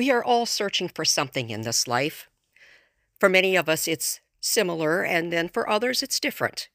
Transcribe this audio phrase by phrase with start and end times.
[0.00, 2.26] We are all searching for something in this life.
[3.18, 6.70] For many of us, it's similar, and then for others, it's different.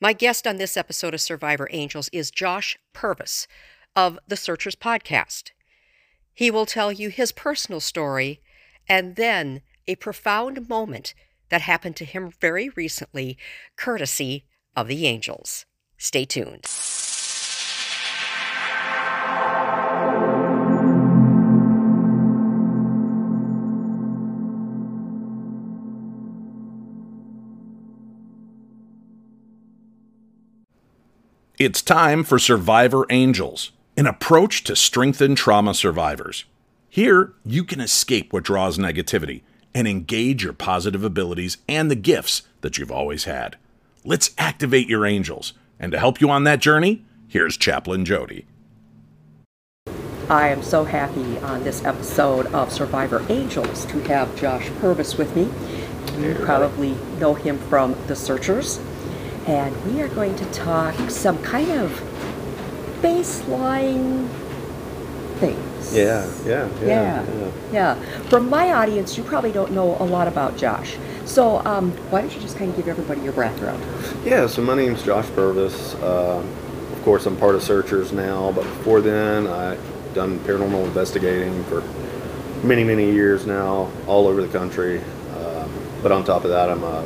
[0.00, 3.48] My guest on this episode of Survivor Angels is Josh Purvis
[3.96, 5.50] of the Searchers Podcast.
[6.32, 8.40] He will tell you his personal story
[8.88, 11.14] and then a profound moment
[11.48, 13.38] that happened to him very recently,
[13.76, 14.44] courtesy
[14.76, 15.66] of the Angels.
[15.98, 16.66] Stay tuned.
[31.64, 36.44] It's time for Survivor Angels, an approach to strengthen trauma survivors.
[36.90, 42.42] Here, you can escape what draws negativity and engage your positive abilities and the gifts
[42.62, 43.58] that you've always had.
[44.04, 45.52] Let's activate your angels.
[45.78, 48.44] And to help you on that journey, here's Chaplain Jodi.
[50.28, 55.36] I am so happy on this episode of Survivor Angels to have Josh Purvis with
[55.36, 55.48] me.
[56.20, 58.80] You probably know him from The Searchers
[59.46, 61.90] and we are going to talk some kind of
[63.00, 64.28] baseline
[65.38, 65.96] things.
[65.96, 67.52] Yeah, yeah, yeah, yeah, yeah.
[67.72, 68.22] yeah.
[68.28, 70.96] From my audience, you probably don't know a lot about Josh.
[71.24, 73.82] So um, why don't you just kind of give everybody your background?
[74.24, 75.94] Yeah, so my name's Josh Purvis.
[75.96, 76.44] Uh,
[76.92, 81.82] of course, I'm part of Searchers now, but before then, I've done paranormal investigating for
[82.64, 85.00] many, many years now, all over the country.
[85.36, 87.04] Um, but on top of that, I'm a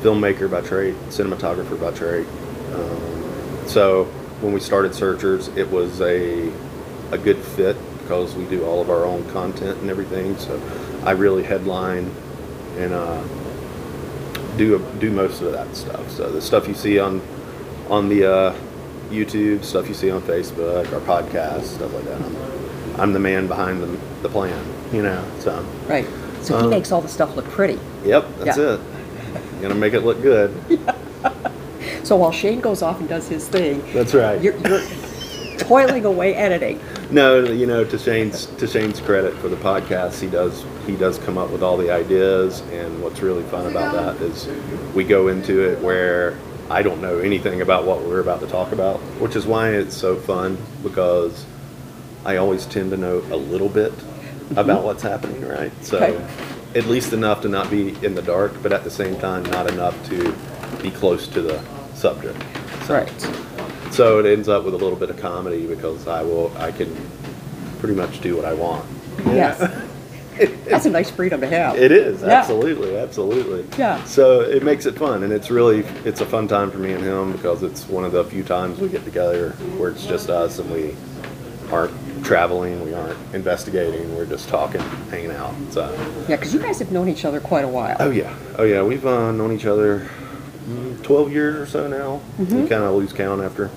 [0.00, 2.26] filmmaker by trade, cinematographer by trade.
[2.74, 4.04] Um, so
[4.40, 6.52] when we started Searchers, it was a
[7.10, 10.36] a good fit because we do all of our own content and everything.
[10.38, 10.60] So
[11.04, 12.10] I really headline
[12.76, 13.22] and uh,
[14.56, 16.10] do do most of that stuff.
[16.10, 17.20] So the stuff you see on
[17.88, 18.56] on the uh,
[19.10, 22.20] YouTube, stuff you see on Facebook, our podcast, stuff like that.
[22.20, 23.86] I'm, I'm the man behind the,
[24.22, 25.24] the plan, you know.
[25.40, 26.06] So right.
[26.42, 27.80] So he um, makes all the stuff look pretty.
[28.04, 28.74] Yep, that's yeah.
[28.74, 28.80] it
[29.60, 30.54] gonna make it look good.
[32.04, 34.40] so while Shane goes off and does his thing, that's right.
[34.40, 34.82] You're, you're
[35.58, 36.80] toiling away editing.
[37.10, 41.18] No, you know, to Shane's to Shane's credit for the podcast, he does he does
[41.18, 44.48] come up with all the ideas, and what's really fun about that is
[44.94, 46.36] we go into it where
[46.70, 49.96] I don't know anything about what we're about to talk about, which is why it's
[49.96, 51.46] so fun because
[52.24, 54.58] I always tend to know a little bit mm-hmm.
[54.58, 55.72] about what's happening, right?
[55.84, 55.98] So.
[55.98, 59.42] Okay at least enough to not be in the dark, but at the same time,
[59.44, 60.34] not enough to
[60.82, 61.62] be close to the
[61.94, 62.40] subject.
[62.84, 63.92] So, right.
[63.92, 66.94] So it ends up with a little bit of comedy because I will, I can
[67.78, 68.86] pretty much do what I want.
[69.26, 69.58] Yes.
[70.68, 71.76] That's a nice freedom to have.
[71.76, 72.28] It is yeah.
[72.28, 73.66] absolutely, absolutely.
[73.76, 74.02] Yeah.
[74.04, 77.02] So it makes it fun, and it's really it's a fun time for me and
[77.02, 80.60] him because it's one of the few times we get together where it's just us
[80.60, 80.94] and we
[81.72, 81.92] aren't
[82.22, 84.80] traveling, we aren't investigating, we're just talking,
[85.10, 85.54] hanging out.
[85.70, 85.92] So
[86.28, 87.96] yeah, because you guys have known each other quite a while.
[88.00, 90.08] Oh yeah, oh yeah, we've uh, known each other
[90.66, 92.20] mm, twelve years or so now.
[92.38, 92.62] Mm-hmm.
[92.62, 93.70] We kind of lose count after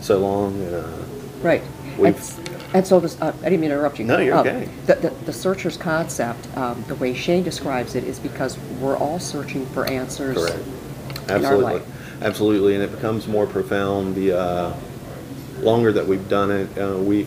[0.00, 0.98] so long, and uh,
[1.42, 1.62] right.
[1.98, 2.16] And,
[2.74, 4.04] and, so this, uh, I didn't mean to interrupt you.
[4.04, 4.68] No, you're um, okay.
[4.86, 9.18] The, the, the searcher's concept, um, the way Shane describes it, is because we're all
[9.18, 10.36] searching for answers.
[10.36, 10.64] Correct.
[11.28, 11.82] Absolutely.
[12.20, 14.76] Absolutely, and it becomes more profound the uh,
[15.60, 16.78] longer that we've done it.
[16.78, 17.26] Uh, we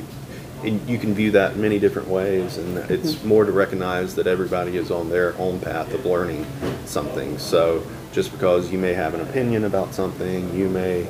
[0.64, 3.28] you can view that many different ways, and it's mm-hmm.
[3.28, 6.46] more to recognize that everybody is on their own path of learning
[6.86, 7.38] something.
[7.38, 11.08] So just because you may have an opinion about something, you may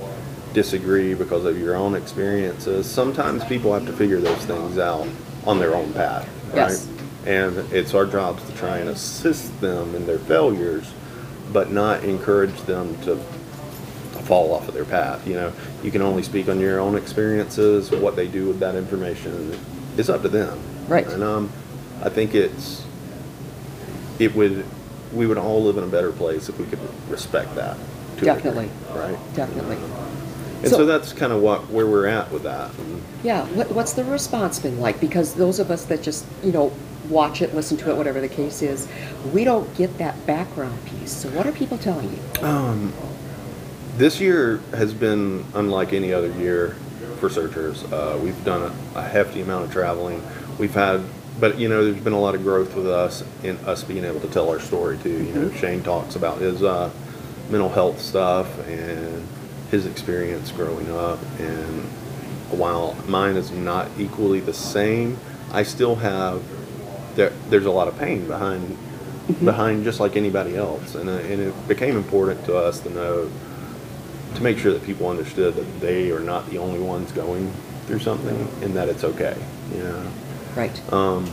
[0.54, 2.90] disagree because of your own experiences.
[2.90, 5.08] Sometimes people have to figure those things out
[5.46, 6.56] on their own path, right?
[6.56, 6.88] Yes.
[7.26, 10.92] And it's our jobs to try and assist them in their failures,
[11.54, 13.20] but not encourage them to
[14.22, 15.28] fall off of their path.
[15.28, 17.92] You know, you can only speak on your own experiences.
[17.92, 19.58] What they do with that information
[19.98, 20.60] is up to them.
[20.88, 21.08] Right.
[21.08, 21.52] And um,
[22.04, 22.86] I think it's
[24.20, 24.66] it would
[25.14, 26.80] we would all live in a better place if we could
[27.10, 27.78] respect that.
[28.18, 28.70] Definitely.
[28.94, 29.18] right.
[29.34, 29.78] Definitely.
[29.78, 32.72] And so, so that's kind of what where we're at with that.
[33.24, 33.46] Yeah.
[33.48, 35.00] What, what's the response been like?
[35.00, 36.72] Because those of us that just you know
[37.10, 38.88] watch it, listen to it, whatever the case is,
[39.34, 41.12] we don't get that background piece.
[41.12, 42.44] So what are people telling you?
[42.46, 42.94] Um,
[43.98, 46.76] this year has been unlike any other year
[47.20, 47.84] for searchers.
[47.92, 50.24] Uh, we've done a, a, hefty amount of traveling.
[50.58, 51.02] We've had,
[51.40, 54.20] but you know, there's been a lot of growth with us in us being able
[54.22, 55.10] to tell our story too.
[55.10, 55.58] You know, mm-hmm.
[55.58, 56.90] Shane talks about his uh,
[57.50, 59.28] mental health stuff and
[59.70, 61.84] his experience growing up, and
[62.52, 65.18] while mine is not equally the same,
[65.52, 66.44] I still have
[67.16, 67.32] there.
[67.50, 69.46] There's a lot of pain behind mm-hmm.
[69.46, 73.30] behind just like anybody else, and uh, and it became important to us to know
[74.36, 77.52] to make sure that people understood that they are not the only ones going
[77.88, 79.36] through something and that it's okay.
[79.74, 80.12] You know.
[80.56, 80.94] Right.
[80.94, 81.30] Um,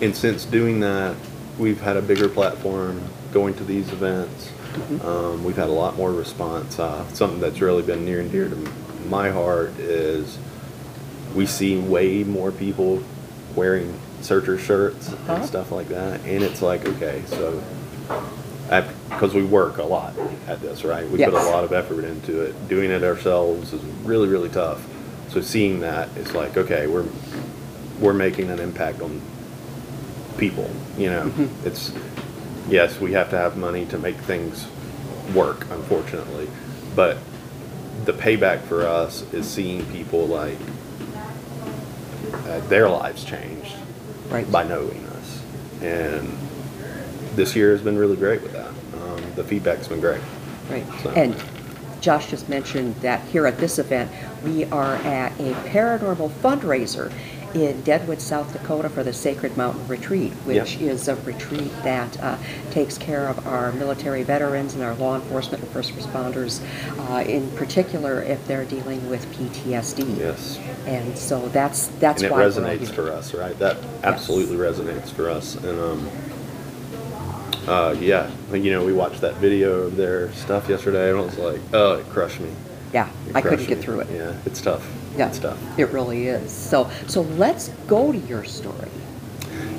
[0.00, 1.16] and since doing that,
[1.58, 3.02] we've had a bigger platform
[3.32, 4.52] going to these events.
[5.02, 6.78] Um, we've had a lot more response.
[6.78, 8.72] Uh, something that's really been near and dear to
[9.08, 10.38] my heart is
[11.34, 13.02] we see way more people
[13.56, 15.34] wearing searcher shirts Uh-huh.
[15.34, 17.62] and stuff like that, and it's like okay, so
[19.08, 20.14] because we work a lot
[20.46, 21.04] at this, right?
[21.08, 21.46] We put a Yes.
[21.46, 22.68] lot of effort into it.
[22.68, 24.86] Doing it ourselves is really, really tough.
[25.30, 27.06] So seeing that, it's like okay, we're
[28.00, 29.20] we're making an impact on
[30.36, 30.70] people.
[30.96, 31.66] You know, Mm-hmm.
[31.66, 31.92] it's
[32.68, 34.66] yes, we have to have money to make things
[35.34, 36.48] work, unfortunately,
[36.96, 37.18] but
[38.04, 40.56] the payback for us is seeing people like
[42.46, 43.74] uh, their lives changed
[44.30, 44.50] Right.
[44.50, 45.42] by knowing us,
[45.82, 46.28] and
[47.34, 48.70] this year has been really great with that.
[49.38, 50.20] The feedback's been great.
[50.68, 50.84] Right.
[51.02, 51.34] So- And
[52.00, 54.10] Josh just mentioned that here at this event,
[54.44, 57.12] we are at a paranormal fundraiser
[57.54, 60.90] in Deadwood, South Dakota for the Sacred Mountain Retreat, which Yeah.
[60.90, 62.36] is a retreat that uh,
[62.72, 66.60] takes care of our military veterans and our law enforcement and first responders,
[67.08, 70.18] uh, in particular if they're dealing with PTSD.
[70.18, 70.58] Yes.
[70.86, 73.58] And so that's that's and it why we're resonates for us, right?
[73.60, 75.54] That absolutely resonates for us.
[75.54, 76.08] And um,
[77.68, 81.38] uh, yeah, you know, we watched that video of their stuff yesterday, and it was
[81.38, 82.50] like, oh, it crushed me.
[82.92, 83.84] Yeah, It I couldn't get me.
[83.84, 84.10] through it.
[84.10, 84.90] Yeah, it's tough.
[85.16, 85.58] Yeah, it's tough.
[85.78, 86.50] It really is.
[86.50, 88.88] So so let's go to your story.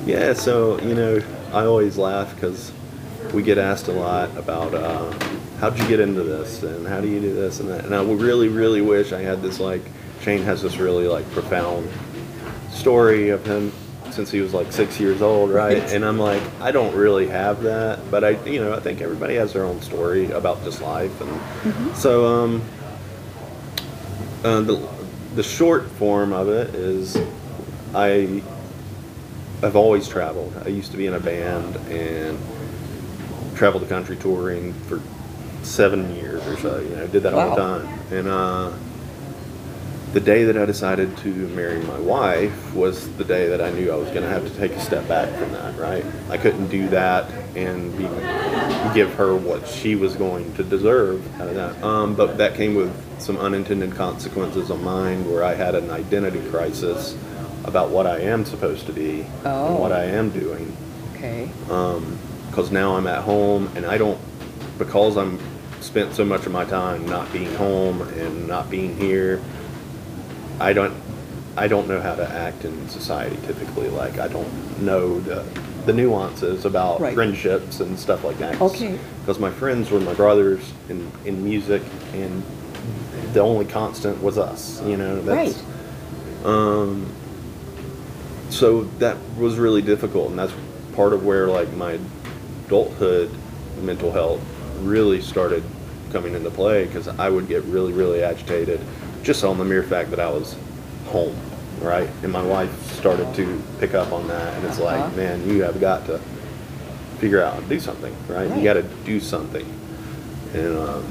[0.06, 1.20] Yeah, so you know,
[1.52, 2.72] I always laugh because
[3.34, 5.12] we get asked a lot about uh,
[5.58, 7.84] how'd you get into this and how do you do this and that.
[7.84, 9.82] And I really, really wish I had this like
[10.22, 11.88] Shane has this really like profound
[12.70, 13.72] story of him
[14.12, 15.78] since he was like six years old, right?
[15.92, 19.34] And I'm like, I don't really have that, but I, you know, I think everybody
[19.34, 22.62] has their own story about just life, and so um,
[24.44, 24.88] uh, the
[25.34, 27.16] the short form of it is
[27.94, 28.42] I
[29.62, 30.54] I've always traveled.
[30.64, 32.38] I used to be in a band and
[33.54, 35.00] traveled the country touring for
[35.62, 36.80] seven years or so.
[36.80, 37.98] You know, did that all the time.
[38.10, 38.72] And uh,
[40.12, 43.92] the day that I decided to marry my wife was the day that I knew
[43.92, 45.78] I was going to have to take a step back from that.
[45.78, 46.04] Right?
[46.28, 48.04] I couldn't do that and be,
[48.94, 51.82] give her what she was going to deserve out of that.
[51.82, 56.40] Um, but that came with some unintended consequences on mine, where I had an identity
[56.50, 57.16] crisis
[57.64, 59.66] about what I am supposed to be Oh.
[59.68, 60.74] and what I am doing
[61.14, 61.50] Okay.
[62.48, 64.18] because now I'm at home and I don't
[64.78, 65.38] because I'm
[65.82, 69.42] spent so much of my time not being home and not being here.
[70.60, 70.94] I don't
[71.56, 73.88] I don't know how to act in society typically.
[73.88, 75.44] Like I don't know the
[75.86, 77.14] the nuances about Right.
[77.14, 78.60] friendships and stuff like that.
[78.60, 78.98] Okay.
[79.20, 82.42] Because my friends were my brothers in in music and
[83.32, 84.82] the only constant was us.
[84.84, 85.20] You know.
[85.22, 86.46] That's, Right.
[86.46, 87.06] Um,
[88.50, 90.52] so that was really difficult and that's
[90.94, 91.98] part of where like my
[92.66, 93.30] adulthood
[93.82, 94.40] mental health
[94.80, 95.62] really started
[96.10, 98.80] coming into play because i would get really really agitated
[99.22, 100.56] just on the mere fact that i was
[101.06, 101.34] home
[101.80, 105.04] right and my wife started to pick up on that and it's Uh-huh.
[105.06, 106.18] like man you have got to
[107.18, 108.56] figure out do something right, Right.
[108.58, 109.66] you got to do something
[110.54, 111.04] and um,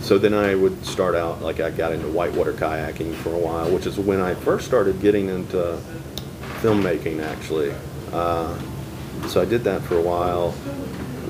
[0.00, 3.70] so then I would start out like I got into whitewater kayaking for a while,
[3.70, 5.78] which is when I first started getting into
[6.60, 7.72] filmmaking actually.
[8.12, 8.54] Uh,
[9.28, 10.54] so I did that for a while.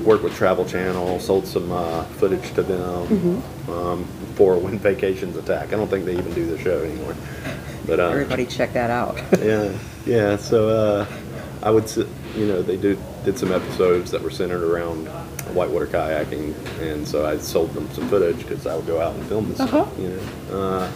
[0.05, 5.73] Worked with Travel Channel, sold some uh, footage to them um, for When Vacations Attack.
[5.73, 7.15] I don't think they even do the show anymore.
[7.87, 9.17] But uh, Everybody check that out.
[9.41, 10.37] yeah, yeah.
[10.37, 11.05] So uh,
[11.63, 11.89] I would,
[12.35, 15.07] you know, they do did some episodes that were centered around
[15.55, 19.25] whitewater kayaking, and so I sold them some footage because I would go out and
[19.25, 19.59] film this.
[19.59, 19.87] Uh-huh.
[19.97, 20.09] You
[20.51, 20.91] know.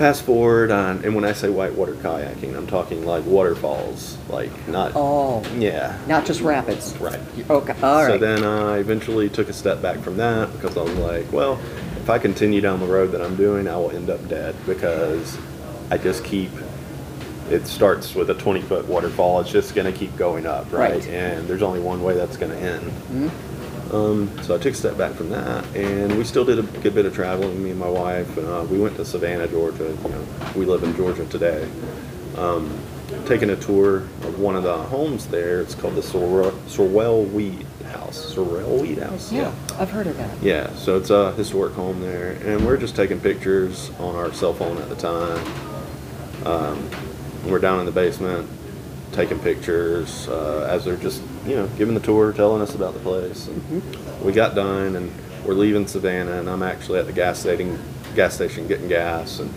[0.00, 4.92] Fast forward on, and when I say whitewater kayaking, I'm talking like waterfalls, like not.
[4.94, 5.98] oh, Yeah.
[6.06, 6.96] not just rapids.
[6.96, 7.20] Right.
[7.50, 7.74] Okay.
[7.82, 8.06] All right.
[8.12, 11.60] So then I eventually took a step back from that because I was like, well,
[11.98, 15.36] if I continue down the road that I'm doing, I will end up dead because
[15.90, 16.50] I just keep.
[17.50, 19.42] It starts with a 20 foot waterfall.
[19.42, 20.92] It's just going to keep going up, right?
[20.94, 21.08] Right.
[21.08, 22.90] And there's only one way that's going to end.
[22.90, 23.28] Hmm?
[23.92, 26.94] Um, so I took a step back from that, and we still did a good
[26.94, 27.62] bit of traveling.
[27.62, 29.96] Me and my wife, uh, we went to Savannah, Georgia.
[30.04, 31.68] You know, we live in Georgia today.
[32.36, 32.70] Um,
[33.26, 35.60] taking a tour of one of the homes there.
[35.60, 38.32] It's called the Sorrel, Sorwell Weed House.
[38.34, 39.32] Sorrel Weed House.
[39.32, 40.40] yeah, I've heard of that.
[40.40, 44.54] Yeah, so it's a historic home there, and we're just taking pictures on our cell
[44.54, 45.44] phone at the time.
[46.46, 46.90] Um,
[47.46, 48.48] we're down in the basement
[49.12, 53.00] taking pictures uh, as they're just, you know, giving the tour, telling us about the
[53.00, 53.46] place.
[53.48, 54.24] And mm-hmm.
[54.24, 55.12] We got done, and
[55.44, 57.78] we're leaving Savannah, and I'm actually at the gas station,
[58.14, 59.52] gas station getting gas, and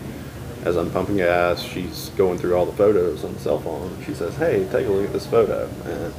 [0.64, 4.02] as I'm pumping gas, she's going through all the photos on the cell phone.
[4.06, 6.14] She says, "Hey, take a look at this photo." And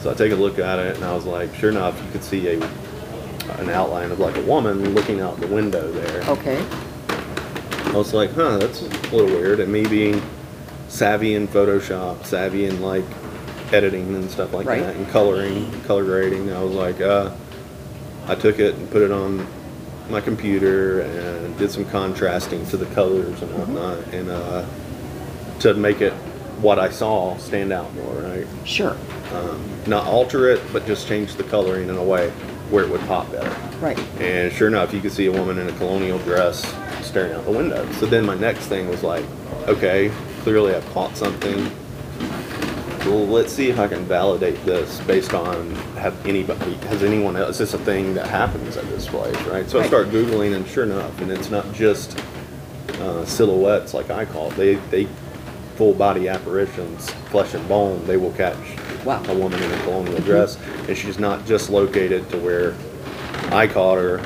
[0.00, 2.24] so I take a look at it, and I was like, sure enough, you could
[2.24, 2.68] see a
[3.58, 6.22] an outline of like a woman looking out the window there.
[6.30, 6.64] Okay.
[7.86, 9.60] I was like, huh, that's a little weird.
[9.60, 10.22] And me being
[10.88, 13.04] savvy in Photoshop, savvy in like
[13.72, 14.82] editing and stuff like Right.
[14.82, 17.30] that, and coloring, color grading, I was like, uh,
[18.28, 19.46] I took it and put it on
[20.10, 24.64] my computer and did some contrasting to the colors and whatnot, and uh,
[25.60, 26.12] to make it
[26.60, 28.46] what I saw stand out more, right?
[28.64, 28.96] Sure.
[29.34, 32.30] Um, not alter it, but just change the coloring in a way
[32.70, 33.54] where it would pop better.
[33.80, 33.98] Right.
[34.20, 36.62] And sure enough, you could see a woman in a colonial dress
[37.02, 37.90] staring out the window.
[37.92, 39.24] So then my next thing was like,
[39.66, 40.10] okay,
[40.42, 41.70] clearly I've caught something.
[43.04, 47.58] Well, let's see if I can validate this based on have anybody has anyone else.
[47.60, 49.68] Is this a thing that happens at this place, right?
[49.68, 52.16] So I start googling, and sure enough, and it's not just
[53.00, 54.56] uh, silhouettes like I call it.
[54.56, 55.08] They they
[55.74, 58.06] full body apparitions, flesh and bone.
[58.06, 58.56] They will catch
[59.04, 59.20] Wow.
[59.26, 60.56] a woman in a colonial dress,
[60.86, 62.74] and she's not just located to where
[63.52, 64.20] I caught her,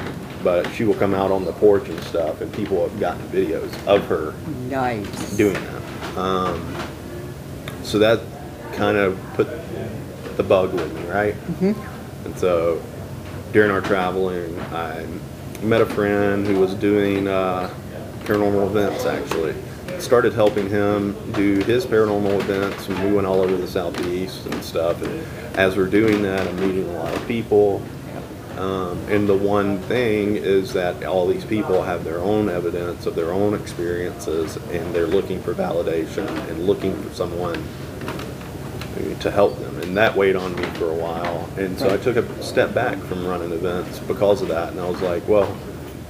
[0.45, 3.73] but she will come out on the porch and stuff, and people have gotten videos
[3.87, 4.35] of her
[4.69, 5.35] Nice.
[5.39, 6.19] doing that.
[6.19, 6.77] Um,
[7.83, 8.21] so that
[8.77, 9.49] kind of put
[10.37, 11.35] the bug with me, right?
[12.25, 12.83] And so
[13.53, 15.07] during our traveling, I
[15.63, 17.73] met a friend who was doing uh,
[18.25, 19.55] paranormal events actually.
[19.99, 24.63] Started helping him do his paranormal events, and we went all over the southeast and
[24.63, 25.01] stuff.
[25.03, 25.25] And
[25.57, 27.83] as we're doing that, I'm meeting a lot of people.
[28.59, 33.15] Um, and the one thing is that all these people have their own evidence of
[33.15, 37.63] their own experiences, and they're looking for validation and looking for someone
[39.21, 39.79] to help them.
[39.81, 41.49] And that weighed on me for a while.
[41.57, 44.73] And so I took a step back from running events because of that.
[44.73, 45.57] And I was like, well,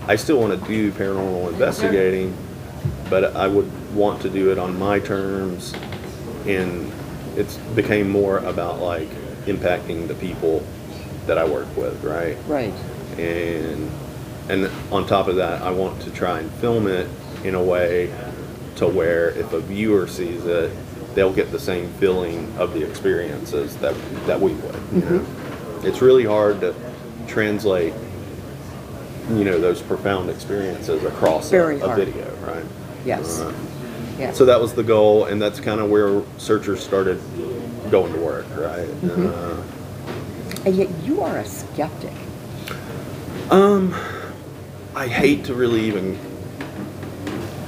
[0.09, 2.37] I still want to do paranormal investigating,
[3.11, 5.75] but I would want to do it on my terms.
[6.47, 6.93] And
[7.37, 9.09] it's became more about like
[9.47, 10.65] impacting the people
[11.27, 12.37] that I work with, right?
[12.47, 12.73] Right.
[13.19, 13.91] and
[14.49, 17.09] and on top of that, I want to try and film it
[17.43, 18.15] in a way
[18.77, 20.71] to where if a viewer sees it,
[21.17, 23.95] they'll get the same feeling of the experiences that
[24.27, 24.81] that we would.
[24.93, 25.27] You know,
[25.83, 26.75] it's really hard to
[27.27, 27.95] translate,
[29.31, 32.65] you know, those profound experiences across a, a video, right?
[33.05, 33.41] Yes.
[33.41, 33.53] Uh,
[34.19, 34.39] Yes.
[34.39, 37.21] so that was the goal, and that's kind of where searchers started
[37.91, 38.89] going to work, right?
[39.05, 39.63] Uh,
[40.65, 42.15] and yet you are a skeptic.
[43.51, 43.95] Um,
[44.95, 46.19] I hate to really even.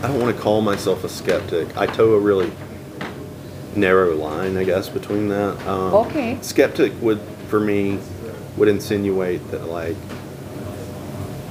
[0.02, 1.76] I don't want to call myself a skeptic.
[1.76, 2.50] I toe a really
[3.76, 5.58] narrow line, I guess, between that.
[5.66, 6.38] Um, Okay.
[6.42, 7.98] Skeptic would, for me,
[8.56, 9.96] would insinuate that like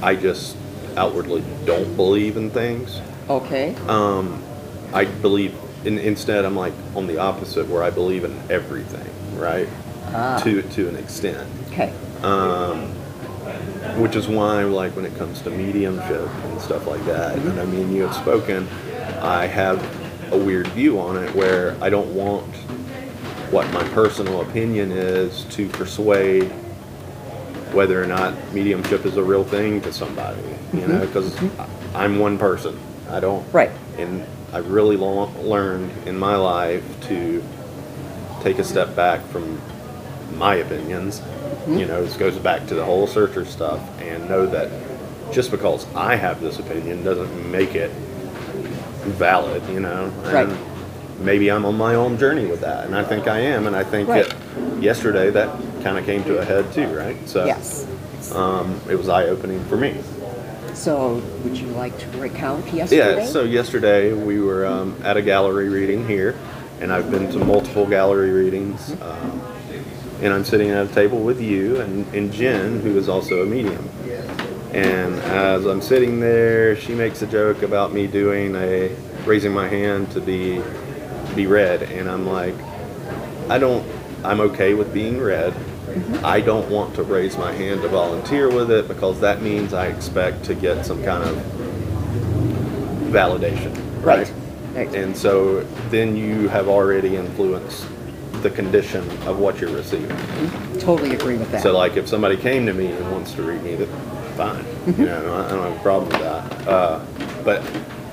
[0.02, 0.56] I just
[0.96, 3.00] outwardly don't believe in things.
[3.28, 3.74] Okay.
[3.88, 4.42] Um,
[4.92, 5.54] I believe.
[5.84, 9.08] In, instead, I'm like on the opposite, where I believe in everything,
[9.38, 9.68] right?
[10.12, 10.40] Ah.
[10.42, 11.92] To to an extent Okay.
[12.22, 12.88] um,
[14.00, 17.64] which is why like when it comes to mediumship and stuff like that and i
[17.66, 18.66] mean you have spoken
[19.20, 19.78] i have
[20.32, 22.54] a weird view on it where i don't want
[23.50, 26.50] what my personal opinion is to persuade
[27.72, 30.92] whether or not mediumship is a real thing to somebody you mm-hmm.
[30.92, 31.38] know because
[31.94, 32.78] i'm one person
[33.10, 33.70] i don't Right.
[33.96, 37.42] and i've really learned in my life to
[38.42, 39.60] take a step back from
[40.36, 41.18] my opinions.
[41.18, 41.88] You mm-hmm.
[41.88, 44.70] know, this goes back to the whole searcher stuff, and know that
[45.32, 47.90] just because I have this opinion doesn't make it
[49.10, 49.62] valid.
[49.72, 50.48] You know, Right.
[50.48, 50.56] and
[51.20, 53.84] maybe I'm on my own journey with that, and I think I am, and I
[53.84, 54.26] think Right.
[54.28, 55.48] that yesterday that
[55.82, 57.16] kind of came to a head too, right?
[57.26, 57.86] So Yes.
[58.34, 59.94] um, it was eye opening for me.
[60.74, 63.16] So would you like to recount yesterday?
[63.22, 66.36] Yeah, so yesterday we were um, at a gallery reading here,
[66.80, 68.92] and I've been to multiple gallery readings.
[69.02, 69.40] Um,
[70.22, 73.46] and I'm sitting at a table with you and, and Jen, who is also a
[73.46, 73.88] medium.
[74.72, 78.94] And as I'm sitting there, she makes a joke about me doing a
[79.24, 80.62] raising my hand to be
[81.34, 82.54] be read, and I'm like,
[83.48, 83.86] I don't.
[84.24, 85.52] I'm okay with being read.
[85.52, 86.24] Mm-hmm.
[86.26, 89.86] I don't want to raise my hand to volunteer with it because that means I
[89.86, 91.36] expect to get some kind of
[93.10, 94.30] validation, Right.
[94.74, 94.94] Right.
[94.94, 97.86] And so then you have already influenced
[98.42, 100.16] the condition of what you're receiving.
[100.78, 101.62] Totally agree with that.
[101.62, 103.88] So like if somebody came to me and wants to read me, that
[104.38, 104.64] fine.
[104.86, 106.68] You know, I I don't have a problem with that.
[106.68, 107.04] Uh,
[107.44, 107.60] but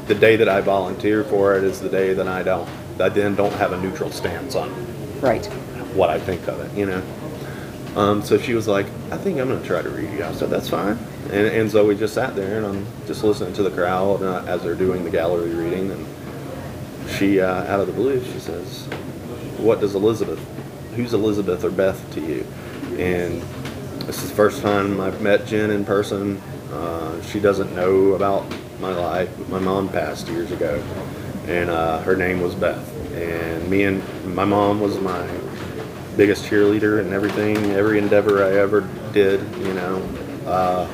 [0.08, 2.67] the day that I volunteer for it is the day that I don't.
[3.00, 4.70] I then don't have a neutral stance on
[5.22, 5.46] right.
[5.94, 6.77] what I think of it.
[6.77, 7.03] You know.
[7.96, 10.25] Um, so she was like, I think I'm going to try to read you.
[10.25, 10.98] I said, that's fine.
[11.32, 14.44] And, and so we just sat there and I'm just listening to the crowd uh,
[14.46, 15.91] as they're doing the gallery reading.
[15.91, 16.05] And
[17.10, 18.84] she, uh, out of the blue, she says,
[19.60, 20.39] What does Elizabeth,
[20.98, 22.46] who's Elizabeth or Beth to you?
[22.98, 23.41] And
[24.06, 26.38] this is the first time I've met Jen in person.
[26.72, 28.46] Uh, she doesn't know about
[28.80, 29.50] my life.
[29.50, 30.84] My mom passed years ago,
[31.48, 32.92] and uh, her name was Beth.
[33.14, 34.04] And me and
[34.36, 35.28] my mom was my
[36.18, 38.82] biggest cheerleader in everything, every endeavor I ever
[39.12, 39.98] did, you know.
[40.46, 40.88] Uh,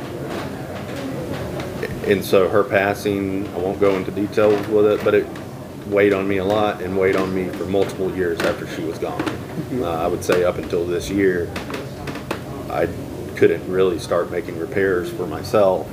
[2.06, 5.27] and so her passing, I won't go into details with it, but it
[5.88, 8.98] weighed on me a lot and weighed on me for multiple years after she was
[8.98, 9.22] gone.
[9.74, 11.51] Uh, I would say up until this year,
[12.71, 12.87] I
[13.35, 15.87] couldn't really start making repairs for myself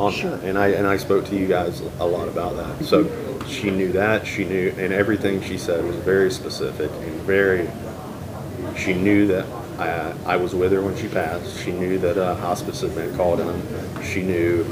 [0.00, 0.30] on Sure.
[0.30, 0.44] that.
[0.44, 2.84] And I and I spoke to you guys a lot about that.
[2.84, 3.08] So
[3.46, 7.68] she knew that, she knew and everything she said was very specific and very
[8.76, 9.46] she knew that
[9.78, 11.60] I, I was with her when she passed.
[11.62, 14.02] She knew that uh, hospice had been called in.
[14.02, 14.66] She knew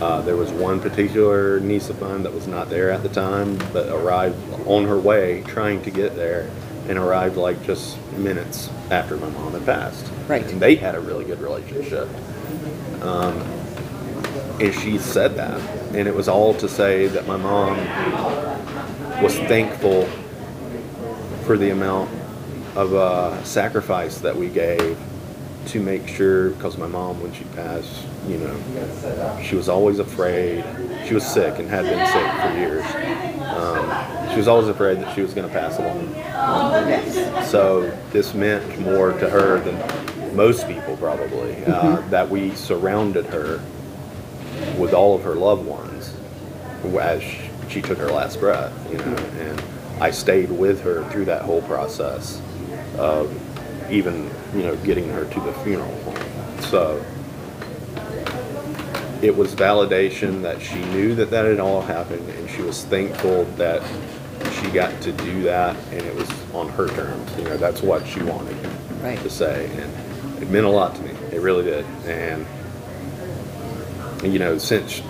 [0.00, 3.58] uh, there was one particular niece of mine that was not there at the time,
[3.72, 6.50] but arrived on her way trying to get there
[6.88, 10.10] and arrived like just minutes after my mom had passed.
[10.28, 10.44] Right.
[10.44, 12.08] And they had a really good relationship.
[13.02, 13.40] Um,
[14.60, 15.60] and she said that.
[15.94, 17.76] And it was all to say that my mom
[19.22, 20.06] was thankful
[21.44, 22.10] for the amount
[22.74, 24.98] of uh, sacrifice that we gave
[25.66, 30.64] to make sure, because my mom, when she passed, you know, she was always afraid.
[31.06, 33.35] She was sick and had been sick for years.
[33.56, 37.44] Um, she was always afraid that she was going to pass along.
[37.44, 43.60] So this meant more to her than most people probably, uh, that we surrounded her
[44.78, 46.14] with all of her loved ones
[47.00, 47.22] as
[47.68, 49.62] she took her last breath, you know, and
[50.00, 52.40] I stayed with her through that whole process
[52.98, 53.32] of
[53.90, 56.60] even, you know, getting her to the funeral home.
[56.60, 57.04] So
[59.22, 63.44] it was validation that she knew that that had all happened and she was thankful
[63.56, 63.82] that
[64.60, 67.36] she got to do that and it was on her terms.
[67.38, 68.56] You know, that's what she wanted
[69.02, 69.18] Right.
[69.22, 69.66] to say.
[69.76, 71.10] And it meant a lot to me.
[71.32, 71.84] It really did.
[72.06, 72.46] And,
[74.22, 75.02] you know, since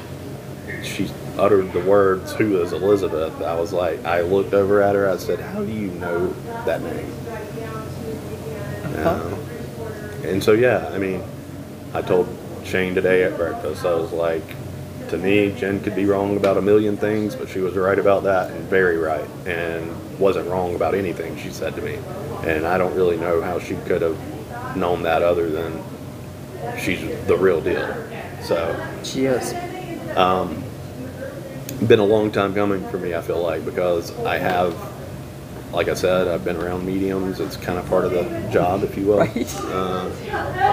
[0.83, 3.41] she uttered the words, Who is Elizabeth?
[3.43, 5.09] I was like, I looked over at her.
[5.09, 6.29] I said, How do you know
[6.65, 7.13] that name?
[8.97, 9.11] Uh-huh.
[9.11, 9.35] Um,
[10.25, 11.23] and so, yeah, I mean,
[11.95, 12.27] I told
[12.67, 14.43] Shane today at breakfast, I was like,
[15.09, 18.25] to me, Jen could be wrong about a million things, but she was right about
[18.25, 21.99] that and very right, and wasn't wrong about anything she said to me.
[22.45, 25.81] And I don't really know how she could have known that other than
[26.79, 27.87] she's the real deal.
[28.43, 28.75] So,
[29.05, 29.53] She is.
[31.87, 34.75] been a long time coming for me, I feel like, because I have,
[35.73, 37.39] like I said, I've been around mediums.
[37.39, 39.19] It's kind of part of the job, if you will.
[39.19, 39.55] Right.
[39.67, 40.11] Uh,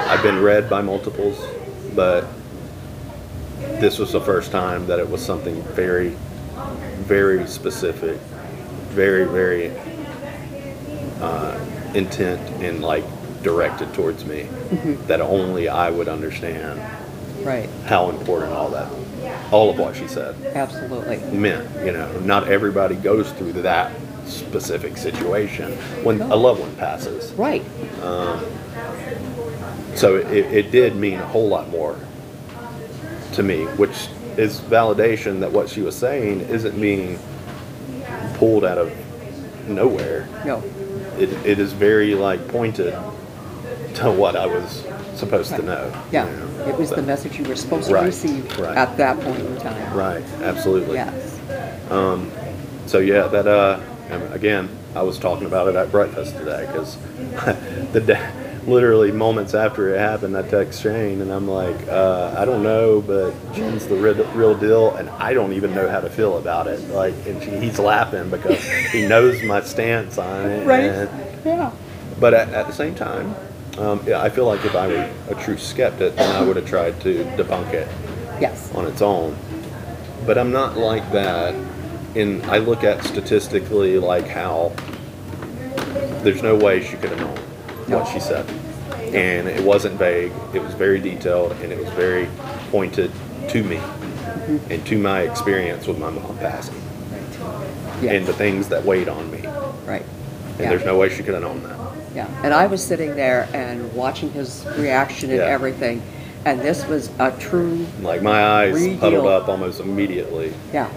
[0.10, 1.38] I've been read by multiples,
[1.96, 2.26] but
[3.80, 6.16] this was the first time that it was something very,
[7.02, 8.18] very specific,
[8.90, 9.72] very, very
[11.22, 11.60] uh,
[11.94, 13.04] intent and like
[13.44, 14.44] directed towards me
[15.08, 16.82] that only I would understand
[17.44, 17.70] Right.
[17.86, 18.90] how important all that,
[19.52, 21.18] all of what she said Absolutely.
[21.38, 21.68] meant.
[21.86, 23.92] You know, not everybody goes through that
[24.26, 27.34] specific situation when a loved one passes.
[27.34, 27.64] Right.
[29.96, 31.98] So it, it did mean a whole lot more
[33.34, 37.20] to me, which is validation that what she was saying isn't being
[38.36, 38.92] pulled out of
[39.68, 40.28] nowhere.
[40.46, 40.64] No.
[41.18, 42.92] It, it is very like pointed
[43.96, 46.04] to what I was supposed to know.
[46.12, 46.30] Yeah.
[46.30, 46.68] you know.
[46.68, 48.76] It was So- the message you were supposed Right, to receive right.
[48.78, 49.94] at that point in time.
[49.96, 50.96] Right, absolutely.
[50.96, 51.40] Yes.
[51.92, 52.32] Um,
[52.88, 53.80] So yeah, that uh,
[54.32, 56.98] again, I was talking about it at breakfast today because
[57.94, 58.32] the day,
[58.68, 63.02] literally moments after it happened, I text Shane and I'm like, uh, I don't know,
[63.02, 66.68] but Jen's the real, real deal, and I don't even know how to feel about
[66.68, 66.80] it.
[66.90, 70.66] Like, and she, he's laughing because he knows my stance on it.
[70.66, 70.84] Right.
[70.86, 71.72] and- Yeah.
[72.20, 73.36] but at, at the same time,
[73.78, 76.68] um, yeah, I feel like if I were a true skeptic, then I would have
[76.68, 77.88] tried to debunk it
[78.40, 78.74] Yes.
[78.76, 79.36] on its own.
[80.26, 81.54] But I'm not like that.
[82.16, 84.72] And I look at statistically like how
[86.24, 87.43] there's no way she could have known No.
[87.88, 88.46] What she said.
[89.14, 92.28] And it wasn't vague, it was very detailed, and it was very
[92.72, 93.12] pointed
[93.50, 93.80] to me
[94.70, 96.76] and to my experience with my mom passing
[98.02, 99.42] and the things that weighed on me.
[99.86, 100.02] Right.
[100.54, 100.70] And Yeah.
[100.70, 101.78] there's no way she could have known that.
[102.16, 105.46] Yeah, and I was sitting there and watching his reaction and Yeah.
[105.48, 106.02] everything,
[106.46, 108.98] and this was a true, Like my eyes Real.
[108.98, 110.54] huddled up almost immediately.
[110.74, 110.88] yeah,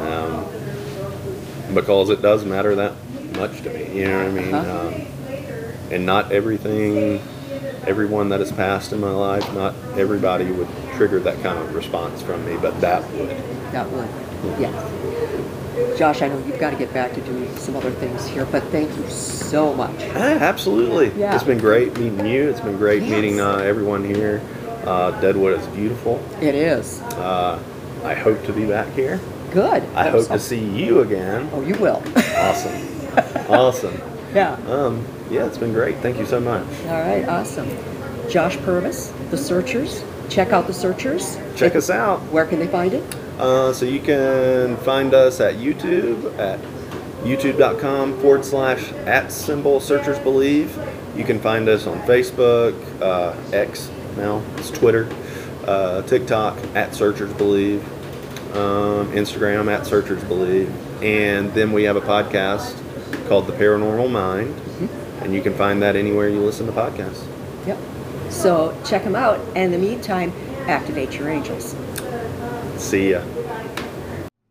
[0.00, 0.44] um,
[1.74, 2.92] because it does matter that
[3.36, 3.86] much to me.
[3.94, 4.54] You know what I mean?
[4.54, 4.86] Uh-huh.
[4.88, 4.94] Um,
[5.90, 7.22] and not everything
[7.86, 12.22] everyone that has passed in my life, not everybody would trigger that kind of response
[12.22, 13.28] from me, but that would.
[13.72, 14.08] That would,
[14.60, 15.98] yes.
[15.98, 18.62] Josh, I know you've got to get back to doing some other things here, but
[18.64, 19.94] thank you so much.
[20.14, 21.10] Ah, absolutely.
[21.20, 21.34] Yeah.
[21.34, 22.48] It's been great meeting you.
[22.48, 23.10] It's been great Yes.
[23.10, 24.40] meeting uh, everyone here.
[24.84, 26.22] Uh, Deadwood is beautiful.
[26.40, 27.00] It is.
[27.02, 27.60] Uh,
[28.04, 29.18] I hope to be back here.
[29.52, 29.82] Good.
[29.94, 30.34] I hope so.
[30.34, 31.48] to see you again.
[31.52, 32.02] Oh, you will.
[32.36, 33.50] Awesome.
[33.50, 34.13] awesome.
[34.34, 34.54] Yeah.
[34.68, 35.96] Um, yeah, it's been great.
[35.98, 36.66] Thank you so much.
[36.86, 37.68] All right, awesome.
[38.28, 40.04] Josh Purvis, The Searchers.
[40.28, 41.38] Check out The Searchers.
[41.56, 42.20] Check us out.
[42.32, 43.02] Where can they find it?
[43.38, 46.60] Uh, so you can find us at YouTube at
[47.24, 50.78] youtube.com forward slash at symbol searchers believe.
[51.16, 55.08] You can find us on Facebook, uh, X now, it's Twitter,
[55.66, 57.82] uh, TikTok at searchers believe,
[58.56, 62.76] um, Instagram at searchers believe, and then we have a podcast
[63.26, 65.24] called The Paranormal Mind, mm-hmm.
[65.24, 67.26] and you can find that anywhere you listen to podcasts.
[67.66, 67.78] Yep.
[68.30, 69.40] So check them out.
[69.54, 70.32] And in the meantime,
[70.66, 71.76] activate your angels.
[72.76, 73.22] See ya.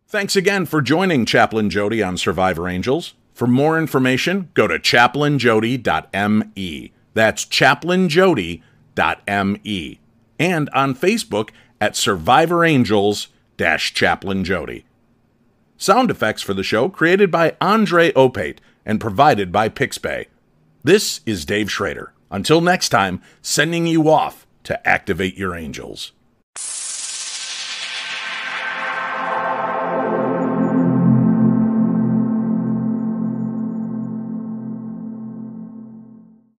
[0.08, 3.14] Thanks again for joining Chaplain Jodi on Survivor Angels.
[3.34, 6.92] For more information, go to chaplainjodi.me.
[7.14, 10.00] That's chaplainjodi.me.
[10.40, 11.50] And on Facebook
[11.82, 14.86] at Survivor Angels Chaplain Jodi.
[15.84, 20.28] Sound effects for the show created by Andre Opate and provided by Pixabay.
[20.82, 22.14] This is Dave Schrader.
[22.32, 26.14] Until next time, sending you off to activate your angels.